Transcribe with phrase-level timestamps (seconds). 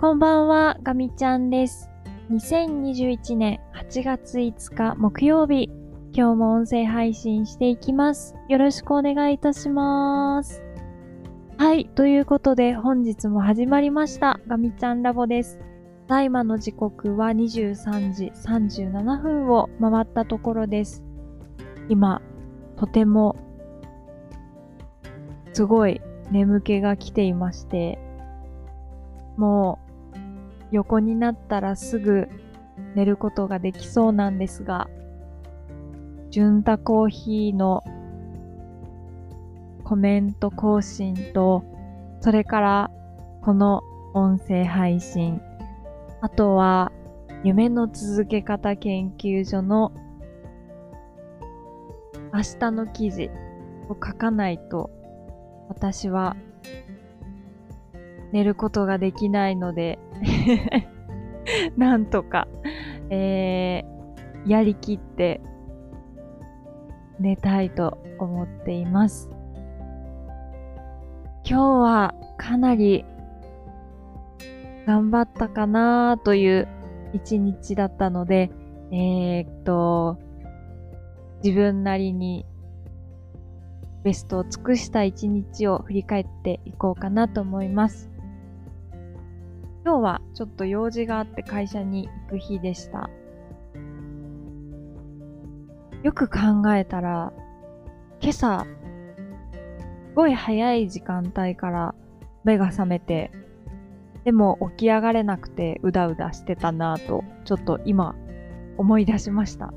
[0.00, 1.90] こんばんは、ガミちゃんです。
[2.30, 5.72] 2021年8月5日木曜日、
[6.12, 8.36] 今日も音声配信していきます。
[8.48, 10.62] よろしくお願いいたします。
[11.56, 15.58] はい、ということで本日も始まりました、ガミちゃんラボです。
[16.06, 21.02] ただいまの時刻は23時37分を回ったところです。
[21.88, 22.22] 今、
[22.76, 23.34] とても、
[25.52, 27.98] すごい眠気が来ていまして、
[29.36, 29.87] もう、
[30.70, 32.28] 横になったらすぐ
[32.94, 34.88] 寝ることができそうなんですが、
[36.30, 37.82] 純太コーヒーの
[39.84, 41.64] コメント更新と、
[42.20, 42.90] それから
[43.42, 43.82] この
[44.14, 45.40] 音声配信、
[46.20, 46.92] あとは
[47.44, 49.92] 夢の続け方研究所の
[52.34, 53.30] 明日の記事
[53.88, 54.90] を書かないと
[55.68, 56.36] 私は
[58.32, 59.98] 寝ることができないので
[61.76, 62.48] なんとか、
[63.10, 65.40] えー、やりきって
[67.18, 69.30] 寝たいと思っています。
[71.44, 73.04] 今日はかなり
[74.86, 76.68] 頑張ったかなという
[77.12, 78.50] 一日だったので、
[78.90, 80.18] えー、っと、
[81.42, 82.46] 自分なりに
[84.02, 88.10] ベストを尽くした一日を振り返っていこうかなと思います。
[89.88, 93.08] 今日はちょっと用事があって会社に行く日でした。
[96.02, 96.38] よく考
[96.74, 97.32] えたら、
[98.20, 101.94] 今朝、すごい早い時間帯から
[102.44, 103.30] 目が覚めて、
[104.24, 108.14] でも起き上がれなくてうだうだしてたなぁと、ちょっと今
[108.76, 109.72] 思い出しました。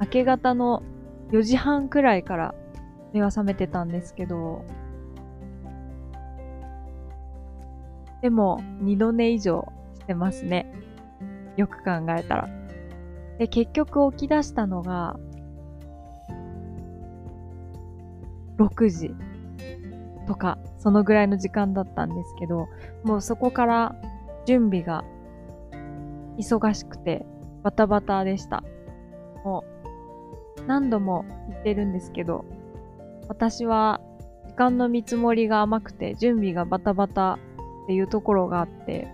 [0.00, 0.82] 明け方の
[1.32, 2.54] 4時半くらいから
[3.12, 4.64] 目が覚めてたんですけど、
[8.22, 10.72] でも二度寝以上してますね。
[11.56, 12.48] よく考えたら。
[13.38, 15.18] で、結局起き出したのが、
[18.58, 19.14] 6時
[20.26, 22.68] とか、そのぐらいの時間だったんですけど、
[23.04, 23.94] もうそこから
[24.46, 25.04] 準備が
[26.38, 27.26] 忙しくて
[27.62, 28.62] バタバタでした。
[29.44, 29.64] も
[30.58, 32.44] う何度も言ってるんですけど、
[33.28, 34.00] 私は
[34.48, 37.38] 時間の見積もりが甘くて準備がバタバタ
[37.88, 39.08] っていうところがあって、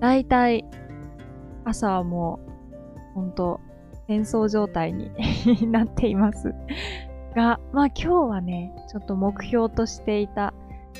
[0.00, 0.64] だいたい
[1.66, 2.40] 朝はも
[3.12, 3.60] うほんと
[4.06, 5.10] 戦争状態に
[5.70, 6.54] なっています。
[7.36, 10.54] が、まあ今日はね、ちょっと目標としていた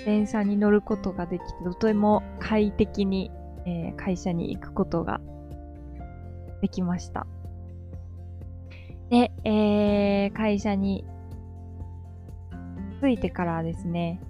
[0.04, 3.30] 電車に乗ることができて、とても快適に、
[3.64, 5.22] えー会社に行くことが
[6.60, 7.26] できました。
[9.08, 11.06] で、えー会社に
[13.00, 14.20] 着いてからですね、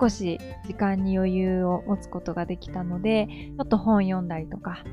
[0.00, 4.84] 少し時間に余裕を持つことができたので、ちょっと本読んだりとか、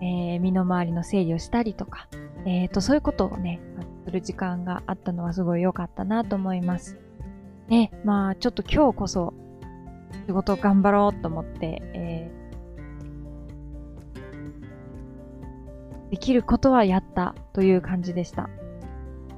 [0.00, 2.08] えー身の回りの整理をしたりとか、
[2.46, 3.60] えーと、そういうことをね、
[4.04, 6.98] する時間があったのはすごい良かったなと思います。
[7.68, 9.34] で、まあ、ちょっと今日こそ
[10.26, 12.38] 仕事頑張ろうと思って、えー
[16.10, 18.48] できることはやったという感じでした。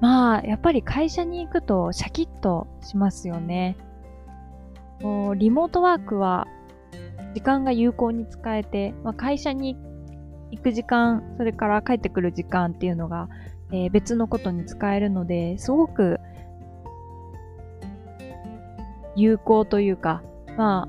[0.00, 3.76] まあ、やっぱり会社に行くとシャキッとしますよね。
[5.02, 6.46] こうリモートワークは
[7.34, 9.76] 時間が有効に使えて、まあ、会社に
[10.50, 13.28] 行く時間、それから帰ってくる時間っていうのが、
[13.72, 16.18] えー別のことに使えるので、すごく
[19.14, 20.22] 有効というか、
[20.56, 20.88] ま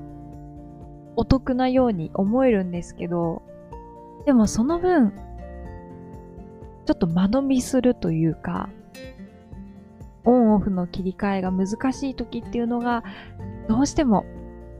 [1.16, 3.42] お得なように思えるんですけど、
[4.26, 5.12] でもその分、
[6.86, 8.68] ちょっと間延びするというか、
[10.24, 13.02] オンオフの切り替えが難しい時っていうのが
[13.68, 14.24] どうしても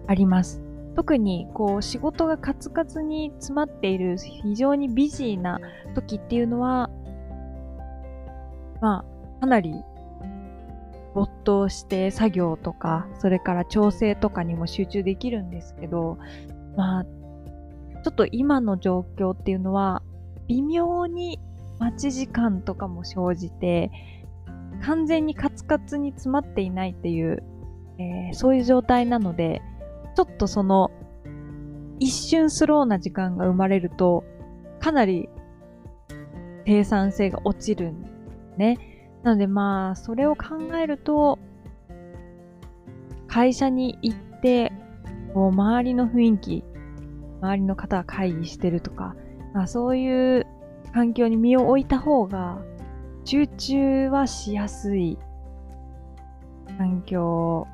[0.06, 0.62] あります。
[0.94, 5.58] 特にこう仕事がカツカツに詰まっている非常にビジーな
[5.94, 6.90] 時っていうのは、
[8.80, 9.04] ま
[9.38, 9.72] あ、かなり
[11.14, 16.18] 没頭して作業とか、それから調整とかにも集中できるんですけど、
[16.76, 20.02] まあ、ちょっと今の状況っていうのは、
[20.48, 21.38] 微妙に
[21.78, 23.90] 待ち時間とかも生じて、
[24.82, 27.42] 完全にカツカツに詰まっていないっていう、
[27.98, 29.62] えーそういう状態なので、
[30.16, 30.90] ちょっとその、
[31.98, 34.24] 一瞬スローな時間が生まれると、
[34.80, 35.28] かなり
[36.66, 38.12] 生産性が落ちるんです
[38.56, 38.78] ね。
[39.22, 41.38] なのでまあ、それを考えると、
[43.28, 44.72] 会社に行って、
[45.34, 46.64] こう周りの雰囲気、
[47.40, 49.14] 周りの方が会議してるとか、
[49.54, 50.46] まあ、そういう
[50.92, 52.60] 環境に身を置いた方が、
[53.24, 55.16] 集中はしやすい
[56.78, 57.68] 環境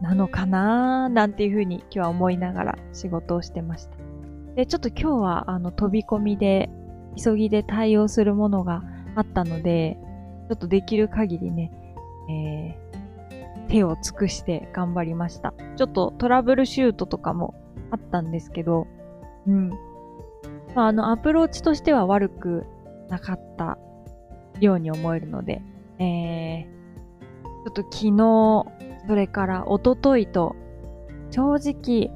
[0.00, 3.96] なのかななんていうふうに今日は思いながら仕事をしてました。
[4.54, 6.70] で、ちょっと今日はあの飛び込みで、
[7.16, 8.82] 急ぎで対応するものが
[9.16, 9.98] あったので、
[10.48, 11.72] ちょっとできる限りね、
[12.30, 15.52] えー、手を尽くして頑張りました。
[15.76, 17.54] ちょっとトラブルシュートとかも
[17.90, 18.86] あったんですけど、
[19.46, 19.70] うん。
[20.74, 22.66] まあ、あの、アプローチとしては悪く
[23.08, 23.78] なかった
[24.60, 25.62] ように思えるので、
[25.98, 28.66] えー、ちょっと昨日、
[29.08, 30.54] それから一昨日と、
[31.30, 32.10] 正直、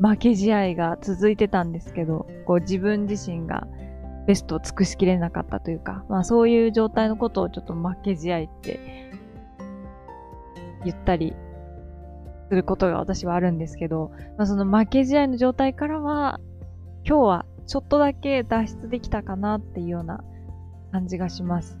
[0.00, 3.66] 負け試合が続いてたんですけど、こう自分自身が
[4.28, 9.10] ベストを尽くしきれなかったというか、まあそういう状態のことをちょっと負け試合って
[10.84, 11.34] 言ったり
[12.48, 16.38] することが私はあるんですけど、まあその負け試合の状態からは、
[17.04, 20.22] 今日はちょっとだけ脱出できたかなっていうような
[20.92, 21.76] 感じがします。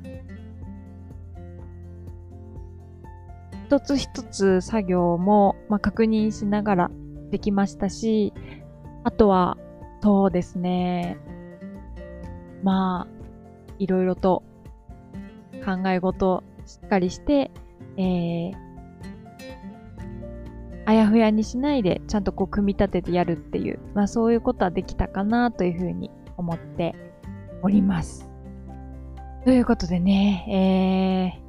[3.72, 6.90] 一つ一つ作業も、まあ、確認しながら
[7.30, 8.34] できましたし、
[9.02, 9.56] あとは、
[10.02, 11.16] そうですね。
[12.62, 14.42] まあ、いろいろと
[15.64, 17.50] 考え事しっかりして、
[17.96, 18.52] えー、
[20.84, 26.94] あやふやにしないでちゃんとこう組み立ててやるっていう、まあそういうことはできたかなというふうに思って
[27.62, 28.28] おります。
[29.46, 31.41] ということでね、えー、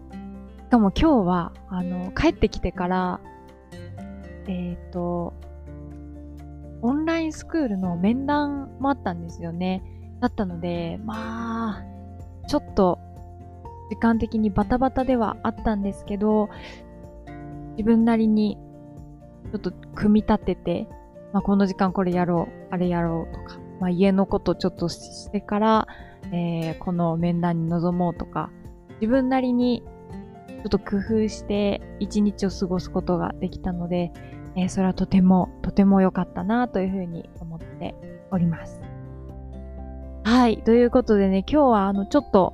[0.74, 3.20] かも今日は、あの、帰ってきてから、
[4.48, 5.36] えっ、ー、と、
[6.82, 9.84] オンラインスクールの面談もあったんですよね。
[10.20, 11.84] だったので、まあ、
[12.48, 12.98] ちょっと
[13.92, 16.50] 時間的にバタバタではあったんですけど、
[17.78, 18.58] 自分なりに
[19.52, 20.88] ちょっと組み立てて、
[21.34, 25.88] まあ、この時間これやろう、あれやろうとか、まあ、家のことちょっとしてから、
[26.32, 28.50] えー、この面談に臨もうとか、
[29.00, 29.84] 自分なりに
[30.64, 34.14] ちょっと工夫して一日を過ごすことができたので、
[34.56, 37.96] えー、それはとても、とても良かったなというふうに思って
[38.32, 38.82] おります。
[40.24, 40.64] はい。
[40.64, 42.54] ということでね、今日はあの、ちょっと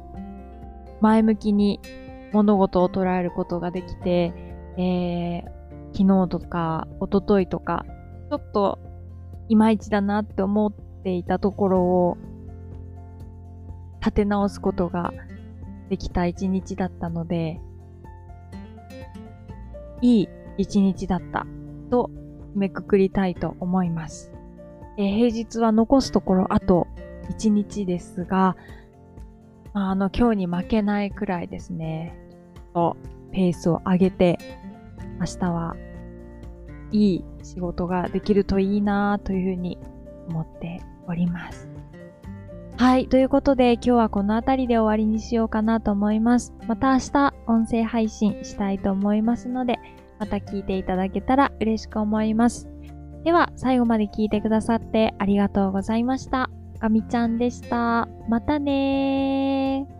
[1.01, 1.79] 前向きに
[2.33, 4.33] 物事を捉えることができて、
[4.77, 5.43] えー、
[5.93, 7.85] 昨日とか一昨日とか、
[8.31, 8.79] ちょっと
[9.49, 10.73] いまいちだなって思っ
[11.03, 12.17] ていたところを
[13.99, 15.13] 立て直すことが
[15.89, 17.59] できた一日だったので、
[20.01, 21.45] いい一日だった
[21.89, 22.09] と
[22.55, 24.31] めくくりたいと思います。
[24.97, 26.87] えー、平日は残すところあと
[27.29, 28.57] 1日ですが、
[29.73, 32.17] あの、今日に負けないくらいですね、
[32.73, 32.97] と
[33.31, 34.39] ペースを上げて、
[35.19, 35.75] 明日は
[36.91, 39.77] いい仕事ができるといいなというふうに
[40.27, 41.68] 思っております。
[42.79, 43.09] はい。
[43.09, 46.53] ということで、今日はこの辺りで終わりにしようかなと思います。
[46.65, 49.79] また明日、音声配信したいと思いますので、
[50.17, 52.69] また聞いていただけたら嬉しく思います。
[53.25, 56.49] では、最後まで聞いてくださってありがとうございました。
[56.79, 58.07] ガミちゃんでした。
[58.29, 59.98] またねー。